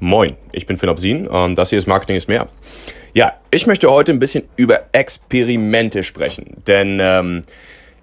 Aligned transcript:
Moin, 0.00 0.36
ich 0.52 0.66
bin 0.66 0.78
Obsin 0.88 1.26
und 1.26 1.56
das 1.56 1.70
hier 1.70 1.78
ist 1.78 1.86
Marketing 1.86 2.16
ist 2.16 2.28
mehr. 2.28 2.48
Ja, 3.14 3.32
ich 3.50 3.66
möchte 3.66 3.90
heute 3.90 4.12
ein 4.12 4.18
bisschen 4.18 4.44
über 4.56 4.84
Experimente 4.92 6.02
sprechen, 6.02 6.62
denn 6.66 6.98
ähm, 7.00 7.42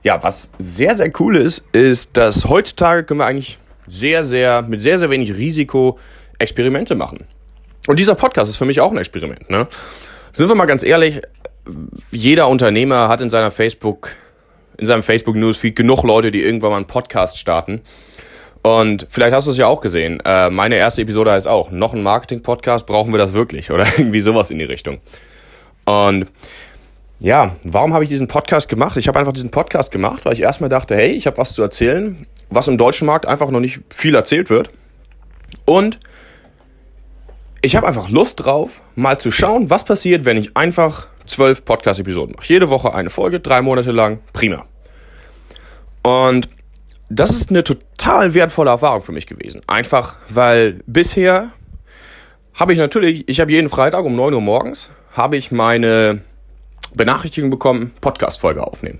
ja, 0.03 0.21
was 0.23 0.51
sehr, 0.57 0.95
sehr 0.95 1.11
cool 1.19 1.37
ist, 1.37 1.65
ist, 1.71 2.17
dass 2.17 2.45
heutzutage 2.45 3.03
können 3.03 3.19
wir 3.19 3.25
eigentlich 3.25 3.57
sehr, 3.87 4.23
sehr, 4.23 4.61
mit 4.63 4.81
sehr, 4.81 4.99
sehr 4.99 5.09
wenig 5.09 5.35
Risiko 5.35 5.99
Experimente 6.39 6.95
machen. 6.95 7.25
Und 7.87 7.99
dieser 7.99 8.15
Podcast 8.15 8.49
ist 8.49 8.57
für 8.57 8.65
mich 8.65 8.79
auch 8.81 8.91
ein 8.91 8.97
Experiment. 8.97 9.49
Ne? 9.49 9.67
Sind 10.31 10.49
wir 10.49 10.55
mal 10.55 10.65
ganz 10.65 10.83
ehrlich, 10.83 11.21
jeder 12.11 12.47
Unternehmer 12.47 13.07
hat 13.07 13.21
in 13.21 13.29
seiner 13.29 13.51
Facebook, 13.51 14.15
in 14.77 14.85
seinem 14.85 15.03
Facebook 15.03 15.35
Newsfeed 15.35 15.75
genug 15.75 16.03
Leute, 16.03 16.31
die 16.31 16.41
irgendwann 16.41 16.71
mal 16.71 16.77
einen 16.77 16.87
Podcast 16.87 17.37
starten. 17.37 17.81
Und 18.63 19.05
vielleicht 19.09 19.35
hast 19.35 19.45
du 19.45 19.51
es 19.51 19.57
ja 19.57 19.67
auch 19.67 19.81
gesehen. 19.81 20.21
Äh, 20.25 20.49
meine 20.49 20.75
erste 20.75 21.01
Episode 21.01 21.31
heißt 21.31 21.49
auch, 21.49 21.69
noch 21.69 21.93
ein 21.93 22.01
Marketing-Podcast, 22.01 22.85
brauchen 22.85 23.13
wir 23.13 23.17
das 23.17 23.33
wirklich? 23.33 23.71
Oder 23.71 23.85
irgendwie 23.97 24.21
sowas 24.21 24.49
in 24.51 24.57
die 24.57 24.63
Richtung. 24.63 24.99
Und 25.83 26.27
ja, 27.19 27.57
warum 27.65 27.93
habe 27.93 28.05
ich 28.05 28.09
diesen 28.09 28.29
Podcast 28.29 28.69
gemacht? 28.69 28.95
Ich 28.95 29.09
habe 29.09 29.19
einfach 29.19 29.33
diesen 29.33 29.51
Podcast 29.51 29.91
gemacht, 29.91 30.23
weil 30.23 30.33
ich 30.33 30.41
erstmal 30.41 30.69
dachte, 30.69 30.95
hey, 30.95 31.11
ich 31.11 31.27
habe 31.27 31.37
was 31.37 31.53
zu 31.53 31.61
erzählen, 31.61 32.25
was 32.49 32.69
im 32.69 32.77
deutschen 32.77 33.05
Markt 33.05 33.25
einfach 33.25 33.51
noch 33.51 33.59
nicht 33.59 33.81
viel 33.93 34.15
erzählt 34.15 34.49
wird. 34.49 34.69
Und 35.65 35.99
ich 37.61 37.75
habe 37.75 37.85
einfach 37.85 38.09
Lust 38.09 38.45
drauf, 38.45 38.81
mal 38.95 39.19
zu 39.19 39.29
schauen, 39.29 39.69
was 39.69 39.83
passiert, 39.83 40.23
wenn 40.23 40.37
ich 40.37 40.55
einfach 40.55 41.07
zwölf 41.27 41.65
Podcast-Episoden 41.65 42.35
mache. 42.35 42.47
Jede 42.47 42.69
Woche 42.69 42.93
eine 42.93 43.09
Folge, 43.09 43.41
drei 43.41 43.61
Monate 43.61 43.91
lang. 43.91 44.19
Prima. 44.31 44.65
Und 46.01 46.47
das 47.09 47.29
ist 47.29 47.49
eine 47.49 47.63
total 47.63 47.92
wertvolle 48.05 48.71
Erfahrung 48.71 49.01
für 49.01 49.11
mich 49.11 49.27
gewesen. 49.27 49.61
Einfach, 49.67 50.15
weil 50.29 50.81
bisher 50.85 51.51
habe 52.53 52.73
ich 52.73 52.79
natürlich, 52.79 53.27
ich 53.27 53.39
habe 53.39 53.51
jeden 53.51 53.69
Freitag 53.69 54.03
um 54.03 54.15
9 54.15 54.33
Uhr 54.33 54.41
morgens, 54.41 54.89
habe 55.11 55.37
ich 55.37 55.51
meine 55.51 56.21
Benachrichtigung 56.93 57.49
bekommen, 57.49 57.93
Podcast-Folge 58.01 58.65
aufnehmen. 58.65 58.99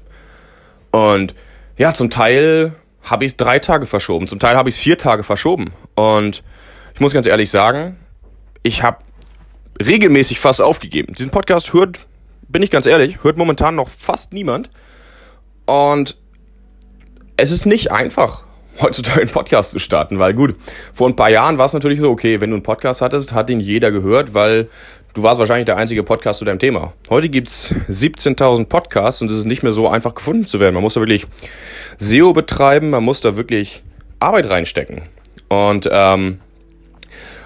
Und 0.92 1.36
ja, 1.78 1.94
zum 1.94 2.10
Teil 2.10 2.76
habe 3.04 3.26
ich 3.26 3.32
es 3.32 3.38
drei 3.38 3.60
Tage 3.60 3.86
verschoben, 3.86 4.28
zum 4.28 4.40
Teil 4.40 4.56
habe 4.56 4.70
ich 4.70 4.76
es 4.76 4.82
vier 4.82 4.98
Tage 4.98 5.24
verschoben. 5.24 5.72
Und 5.96 6.44
ich 6.94 7.00
muss 7.00 7.14
ganz 7.14 7.28
ehrlich 7.28 7.50
sagen, 7.50 7.98
ich 8.64 8.84
habe 8.84 8.98
regelmäßig 9.86 10.40
fast 10.40 10.62
aufgegeben. 10.62 11.14
Diesen 11.16 11.32
Podcast 11.32 11.74
hört, 11.74 12.08
bin 12.48 12.64
ich 12.64 12.72
ganz 12.72 12.86
ehrlich, 12.86 13.24
hört 13.24 13.38
momentan 13.38 13.76
noch 13.76 13.90
fast 13.90 14.34
niemand. 14.34 14.70
Und 15.66 16.18
es 17.38 17.52
ist 17.52 17.66
nicht 17.66 17.92
einfach, 17.92 18.44
heutzutage 18.84 19.22
einen 19.22 19.32
Podcast 19.32 19.72
zu 19.72 19.80
starten, 19.80 20.20
weil 20.20 20.34
gut, 20.34 20.56
vor 20.94 21.10
ein 21.10 21.16
paar 21.16 21.30
Jahren 21.30 21.58
war 21.58 21.66
es 21.66 21.74
natürlich 21.74 22.00
so, 22.00 22.12
okay, 22.12 22.40
wenn 22.42 22.52
du 22.52 22.56
einen 22.58 22.64
Podcast 22.64 23.02
hattest, 23.02 23.34
hat 23.34 23.50
ihn 23.50 23.60
jeder 23.60 23.92
gehört, 23.92 24.34
weil 24.34 24.70
du 25.14 25.24
warst 25.24 25.40
wahrscheinlich 25.40 25.66
der 25.66 25.78
einzige 25.78 26.04
Podcast 26.04 26.40
zu 26.40 26.46
deinem 26.46 26.60
Thema. 26.60 26.94
Heute 27.10 27.30
gibt's 27.30 27.74
17.000 27.90 28.66
Podcasts 28.66 29.22
und 29.22 29.32
es 29.32 29.38
ist 29.38 29.46
nicht 29.46 29.64
mehr 29.64 29.72
so 29.72 29.88
einfach 29.88 30.14
gefunden 30.14 30.46
zu 30.46 30.60
werden. 30.60 30.76
Man 30.76 30.84
muss 30.84 30.94
da 30.94 31.02
wirklich 31.02 31.26
SEO 31.98 32.34
betreiben, 32.34 32.90
man 32.90 33.04
muss 33.04 33.22
da 33.22 33.36
wirklich 33.36 33.84
Arbeit 34.20 34.50
reinstecken. 34.50 35.02
Und 35.50 35.90
ähm, 35.92 36.40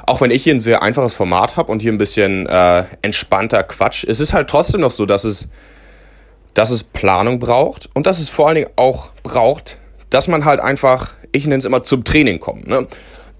auch 0.06 0.22
wenn 0.22 0.32
ich 0.32 0.44
hier 0.44 0.56
ein 0.56 0.62
sehr 0.62 0.82
einfaches 0.82 1.16
Format 1.16 1.58
habe 1.58 1.72
und 1.72 1.82
hier 1.82 1.92
ein 1.92 1.98
bisschen 1.98 2.48
äh, 2.48 2.86
entspannter 3.02 3.64
Quatsch, 3.64 4.06
es 4.08 4.20
ist 4.20 4.34
halt 4.34 4.50
trotzdem 4.50 4.82
noch 4.82 4.92
so, 4.92 5.06
dass 5.06 5.26
es, 5.26 5.50
dass 6.54 6.70
es 6.70 6.84
Planung 6.84 7.40
braucht 7.40 7.90
und 7.94 8.08
dass 8.08 8.20
es 8.20 8.30
vor 8.30 8.48
allen 8.48 8.56
Dingen 8.56 8.70
auch 8.78 9.10
braucht, 9.24 9.78
dass 10.10 10.30
man 10.30 10.46
halt 10.46 10.62
einfach, 10.62 11.14
ich 11.32 11.46
nenne 11.46 11.60
es 11.60 11.66
immer, 11.66 11.84
zum 11.84 12.04
Training 12.04 12.40
kommt. 12.40 12.68
Ne? 12.68 12.88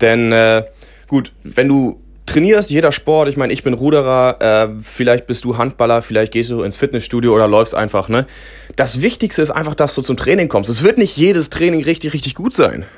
Denn 0.02 0.32
äh, 0.32 0.64
gut, 1.08 1.34
wenn 1.44 1.68
du 1.68 2.00
trainierst, 2.28 2.70
jeder 2.70 2.92
Sport, 2.92 3.30
ich 3.30 3.38
meine, 3.38 3.54
ich 3.54 3.64
bin 3.64 3.74
Ruderer, 3.74 4.38
äh, 4.40 4.82
vielleicht 4.82 5.26
bist 5.26 5.46
du 5.46 5.58
Handballer, 5.58 6.02
vielleicht 6.02 6.34
gehst 6.34 6.52
du 6.52 6.62
ins 6.62 6.78
Fitnessstudio 6.78 7.34
oder 7.34 7.48
läufst 7.48 7.74
einfach, 7.74 8.10
ne? 8.10 8.28
Das 8.76 9.02
Wichtigste 9.02 9.42
ist 9.42 9.50
einfach, 9.50 9.74
dass 9.74 9.96
du 9.96 10.02
zum 10.02 10.18
Training 10.18 10.50
kommst. 10.50 10.70
Es 10.70 10.84
wird 10.84 10.98
nicht 10.98 11.18
jedes 11.18 11.50
Training 11.50 11.84
richtig, 11.84 12.14
richtig 12.14 12.36
gut 12.36 12.54
sein. 12.54 12.86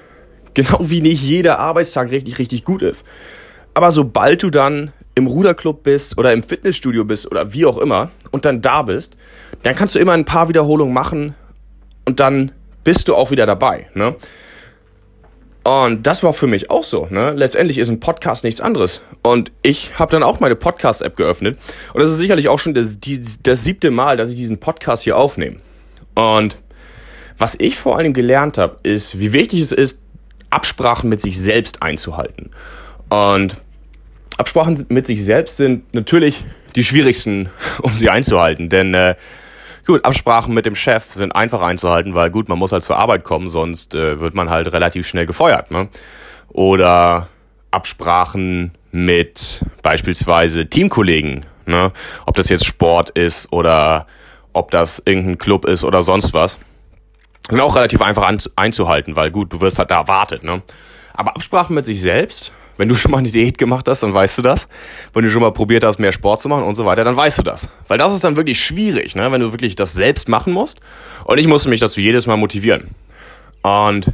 Genau 0.56 0.80
wie 0.82 1.00
nicht 1.00 1.22
jeder 1.22 1.60
Arbeitstag 1.60 2.10
richtig, 2.10 2.40
richtig 2.40 2.66
gut 2.66 2.82
ist. 2.82 3.06
Aber 3.76 3.92
sobald 3.92 4.42
du 4.42 4.50
dann 4.50 4.92
im 5.14 5.28
Ruderclub 5.28 5.84
bist 5.84 6.18
oder 6.18 6.34
im 6.34 6.42
Fitnessstudio 6.42 7.06
bist 7.06 7.30
oder 7.30 7.54
wie 7.54 7.68
auch 7.68 7.78
immer 7.78 8.10
und 8.32 8.46
dann 8.46 8.60
da 8.60 8.82
bist, 8.82 9.16
dann 9.62 9.76
kannst 9.76 9.94
du 9.94 10.00
immer 10.00 10.14
ein 10.14 10.26
paar 10.26 10.50
Wiederholungen 10.50 10.94
machen 10.94 11.36
und 12.06 12.20
dann 12.20 12.52
bist 12.84 13.08
du 13.08 13.16
auch 13.16 13.30
wieder 13.30 13.46
dabei. 13.46 13.88
Ne? 13.94 14.16
Und 15.64 16.08
das 16.08 16.24
war 16.24 16.34
für 16.34 16.48
mich 16.48 16.70
auch 16.70 16.84
so. 16.84 17.08
Ne? 17.10 17.34
Letztendlich 17.36 17.78
ist 17.78 17.90
ein 17.90 18.00
Podcast 18.00 18.44
nichts 18.44 18.62
anderes. 18.62 19.02
Und 19.22 19.52
ich 19.62 20.00
habe 20.00 20.12
dann 20.12 20.24
auch 20.24 20.40
meine 20.40 20.56
Podcast-App 20.56 21.16
geöffnet. 21.16 21.60
Und 21.94 22.02
das 22.02 22.10
ist 22.10 22.18
sicherlich 22.18 22.48
auch 22.48 22.60
schon 22.60 22.74
das, 22.74 23.00
die, 23.00 23.22
das 23.44 23.64
siebte 23.64 23.92
Mal, 23.92 24.18
dass 24.18 24.30
ich 24.30 24.36
diesen 24.36 24.60
Podcast 24.60 25.04
hier 25.04 25.18
aufnehme. 25.18 25.58
Und 26.16 26.58
was 27.38 27.56
ich 27.60 27.78
vor 27.78 27.98
allem 27.98 28.14
gelernt 28.14 28.58
habe, 28.58 28.78
ist, 28.84 29.20
wie 29.20 29.34
wichtig 29.34 29.62
es 29.62 29.72
ist, 29.72 30.02
Absprachen 30.50 31.10
mit 31.10 31.22
sich 31.22 31.40
selbst 31.40 31.84
einzuhalten. 31.84 32.52
Und 33.10 33.58
Absprachen 34.38 34.86
mit 34.90 35.06
sich 35.06 35.24
selbst 35.24 35.58
sind 35.58 35.94
natürlich 35.94 36.44
die 36.76 36.84
schwierigsten, 36.84 37.50
um 37.82 37.94
sie 37.94 38.10
einzuhalten. 38.10 38.70
Denn 38.70 38.94
äh, 38.94 39.16
Gut, 39.90 40.06
Absprachen 40.06 40.54
mit 40.54 40.68
dem 40.68 40.76
Chef 40.76 41.14
sind 41.14 41.32
einfach 41.32 41.64
einzuhalten, 41.64 42.14
weil 42.14 42.30
gut, 42.30 42.48
man 42.48 42.60
muss 42.60 42.72
halt 42.72 42.84
zur 42.84 43.00
Arbeit 43.00 43.24
kommen, 43.24 43.50
sonst 43.50 43.96
äh, 43.96 44.22
wird 44.22 44.36
man 44.36 44.52
halt 44.52 44.72
relativ 44.72 45.08
schnell 45.08 45.26
gefeuert. 45.26 45.72
Ne? 45.72 45.90
Oder 46.50 47.28
Absprachen 47.72 48.78
mit 48.92 49.66
beispielsweise 49.82 50.70
Teamkollegen, 50.70 51.48
ne? 51.66 51.92
ob 52.28 52.36
das 52.36 52.50
jetzt 52.50 52.68
Sport 52.68 53.10
ist 53.10 53.52
oder 53.52 54.06
ob 54.54 54.70
das 54.70 55.02
irgendein 55.06 55.40
Club 55.40 55.66
ist 55.66 55.84
oder 55.84 56.04
sonst 56.04 56.36
was, 56.36 56.60
sind 57.50 57.60
auch 57.60 57.76
relativ 57.76 58.04
einfach 58.04 58.32
einzuhalten, 58.58 59.16
weil 59.16 59.32
gut, 59.32 59.52
du 59.52 59.60
wirst 59.60 59.80
halt 59.80 59.90
da 59.90 60.02
erwartet. 60.02 60.44
Ne? 60.44 60.62
Aber 61.16 61.32
Absprachen 61.32 61.74
mit 61.74 61.86
sich 61.86 62.00
selbst 62.00 62.52
wenn 62.80 62.88
du 62.88 62.96
schon 62.96 63.12
mal 63.12 63.18
eine 63.18 63.30
Diät 63.30 63.58
gemacht 63.58 63.90
hast, 63.90 64.04
dann 64.04 64.14
weißt 64.14 64.38
du 64.38 64.42
das. 64.42 64.70
Wenn 65.14 65.26
du 65.26 65.30
schon 65.30 65.42
mal 65.42 65.52
probiert 65.52 65.84
hast, 65.84 66.00
mehr 66.00 66.14
Sport 66.14 66.40
zu 66.40 66.48
machen 66.48 66.64
und 66.64 66.76
so 66.76 66.86
weiter, 66.86 67.04
dann 67.04 67.18
weißt 67.18 67.40
du 67.40 67.44
das. 67.44 67.68
Weil 67.90 67.98
das 67.98 68.14
ist 68.14 68.24
dann 68.24 68.38
wirklich 68.38 68.64
schwierig, 68.64 69.18
ne? 69.18 69.30
wenn 69.34 69.42
du 69.42 69.52
wirklich 69.52 69.76
das 69.76 69.92
selbst 69.92 70.30
machen 70.30 70.54
musst. 70.54 70.80
Und 71.26 71.40
ich 71.40 71.48
musste 71.48 71.68
mich 71.68 71.82
dazu 71.82 72.00
jedes 72.00 72.26
Mal 72.26 72.38
motivieren. 72.38 72.92
Und 73.64 74.14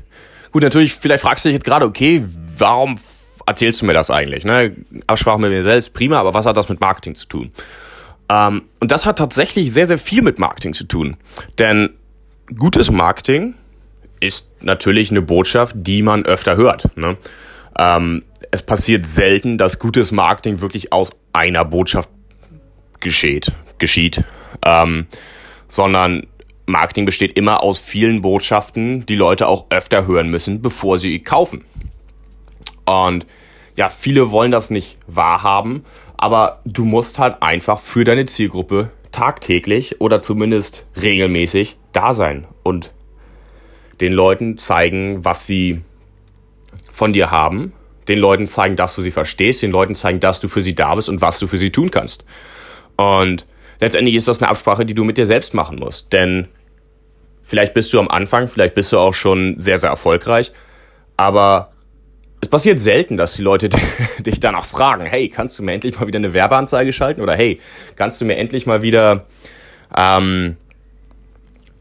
gut, 0.52 0.64
natürlich, 0.64 0.96
vielleicht 0.96 1.22
fragst 1.22 1.46
du 1.46 1.50
dich 1.50 1.54
jetzt 1.54 1.64
gerade, 1.64 1.86
okay, 1.86 2.26
warum 2.58 2.98
erzählst 3.46 3.84
du 3.84 3.86
mir 3.86 3.94
das 3.94 4.10
eigentlich? 4.10 4.46
Ne? 4.46 4.76
Absprache 5.06 5.40
mit 5.40 5.52
mir 5.52 5.62
selbst, 5.62 5.94
prima, 5.94 6.18
aber 6.18 6.34
was 6.34 6.48
hat 6.48 6.58
das 6.58 6.68
mit 6.68 6.82
Marketing 6.82 7.14
zu 7.14 7.28
tun? 7.28 7.52
Ähm, 8.30 8.64
und 8.80 8.92
das 8.92 9.06
hat 9.06 9.20
tatsächlich 9.20 9.72
sehr, 9.72 9.86
sehr 9.86 10.00
viel 10.00 10.24
mit 10.24 10.40
Marketing 10.40 10.74
zu 10.74 10.86
tun. 10.86 11.18
Denn 11.60 11.92
gutes 12.58 12.90
Marketing 12.90 13.54
ist 14.22 14.64
natürlich 14.64 15.12
eine 15.12 15.22
Botschaft, 15.22 15.76
die 15.78 16.02
man 16.02 16.26
öfter 16.26 16.58
hört. 16.58 16.98
Ne? 16.98 17.16
Ähm, 17.78 18.24
es 18.56 18.64
passiert 18.64 19.06
selten, 19.06 19.58
dass 19.58 19.80
gutes 19.80 20.14
Marketing 20.14 20.62
wirklich 20.62 20.94
aus 20.94 21.12
einer 21.34 21.66
Botschaft 21.66 22.10
geschieht, 23.02 23.52
geschieht 23.80 24.24
ähm, 24.66 25.08
sondern 25.68 26.26
Marketing 26.66 27.06
besteht 27.06 27.38
immer 27.38 27.62
aus 27.62 27.78
vielen 27.78 28.22
Botschaften, 28.22 29.06
die 29.06 29.18
Leute 29.18 29.48
auch 29.48 29.66
öfter 29.70 30.08
hören 30.08 30.30
müssen, 30.30 30.62
bevor 30.62 31.00
sie 31.00 31.20
kaufen. 31.20 31.66
Und 32.86 33.28
ja, 33.76 33.90
viele 33.90 34.32
wollen 34.32 34.52
das 34.52 34.70
nicht 34.70 34.98
wahrhaben, 35.06 35.84
aber 36.16 36.62
du 36.64 36.86
musst 36.86 37.20
halt 37.20 37.44
einfach 37.44 37.80
für 37.80 38.06
deine 38.06 38.26
Zielgruppe 38.26 38.90
tagtäglich 39.12 40.00
oder 40.00 40.22
zumindest 40.22 40.86
regelmäßig 41.00 41.78
da 41.92 42.14
sein 42.14 42.48
und 42.64 42.94
den 44.00 44.14
Leuten 44.14 44.58
zeigen, 44.58 45.26
was 45.26 45.46
sie 45.46 45.82
von 46.90 47.12
dir 47.12 47.32
haben 47.32 47.74
den 48.08 48.20
Leuten 48.20 48.48
zeigen, 48.48 48.76
dass 48.76 48.96
du 48.96 49.02
sie 49.02 49.12
verstehst, 49.12 49.62
den 49.62 49.72
Leuten 49.72 49.96
zeigen, 49.96 50.20
dass 50.20 50.40
du 50.40 50.48
für 50.48 50.62
sie 50.62 50.76
da 50.76 50.96
bist 50.96 51.10
und 51.10 51.22
was 51.22 51.40
du 51.40 51.48
für 51.48 51.58
sie 51.58 51.72
tun 51.72 51.92
kannst. 51.92 52.26
Und 52.96 53.46
letztendlich 53.80 54.16
ist 54.16 54.28
das 54.28 54.42
eine 54.42 54.50
Absprache, 54.50 54.86
die 54.86 54.94
du 54.94 55.04
mit 55.04 55.18
dir 55.18 55.26
selbst 55.26 55.54
machen 55.54 55.80
musst. 55.80 56.14
Denn 56.14 56.48
vielleicht 57.42 57.74
bist 57.74 57.92
du 57.94 58.00
am 58.00 58.08
Anfang, 58.08 58.48
vielleicht 58.48 58.76
bist 58.76 58.92
du 58.92 59.00
auch 59.00 59.14
schon 59.14 59.60
sehr, 59.60 59.78
sehr 59.78 59.90
erfolgreich, 59.90 60.52
aber 61.18 61.72
es 62.42 62.50
passiert 62.50 62.80
selten, 62.80 63.18
dass 63.18 63.34
die 63.34 63.42
Leute 63.42 63.70
dich 64.20 64.40
danach 64.40 64.66
fragen, 64.66 65.06
hey, 65.06 65.30
kannst 65.30 65.58
du 65.58 65.64
mir 65.64 65.74
endlich 65.74 66.00
mal 66.00 66.08
wieder 66.08 66.18
eine 66.18 66.34
Werbeanzeige 66.34 66.94
schalten? 66.94 67.22
Oder 67.22 67.36
hey, 67.36 67.60
kannst 67.96 68.22
du 68.22 68.26
mir 68.26 68.38
endlich 68.38 68.66
mal 68.66 68.82
wieder 68.82 69.26
ähm, 69.98 70.58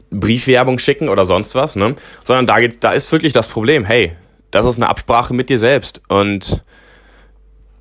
Briefwerbung 0.09 0.79
schicken 0.79 1.09
oder 1.09 1.25
sonst 1.25 1.53
was? 1.55 1.75
Ne? 1.75 1.95
Sondern 2.23 2.47
da, 2.47 2.59
geht, 2.59 2.83
da 2.83 2.91
ist 2.91 3.11
wirklich 3.11 3.33
das 3.33 3.47
Problem, 3.47 3.85
hey, 3.85 4.13
das 4.55 4.65
ist 4.65 4.77
eine 4.77 4.89
Absprache 4.89 5.33
mit 5.33 5.49
dir 5.49 5.59
selbst 5.59 6.01
und 6.07 6.61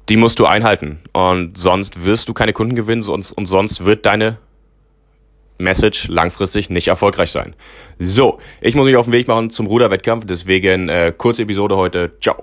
die 0.09 0.17
musst 0.17 0.41
du 0.41 0.47
einhalten. 0.47 0.99
Und 1.13 1.57
sonst 1.57 2.05
wirst 2.05 2.29
du 2.29 2.35
keine 2.35 2.53
Kunden 2.53 2.75
gewinnen 2.75 3.01
sonst, 3.01 3.31
und 3.31 3.47
sonst 3.47 3.85
wird 3.85 4.05
deine 4.07 4.39
Message 5.57 6.09
langfristig 6.09 6.71
nicht 6.71 6.89
erfolgreich 6.89 7.31
sein. 7.31 7.55
So, 8.01 8.39
ich 8.61 8.75
muss 8.75 8.87
mich 8.87 8.97
auf 8.97 9.07
den 9.07 9.13
Weg 9.13 9.29
machen 9.29 9.51
zum 9.51 9.67
Ruderwettkampf, 9.67 10.27
deswegen 10.27 10.89
äh, 10.89 11.15
kurze 11.17 11.43
Episode 11.43 11.77
heute. 11.77 12.11
Ciao. 12.21 12.43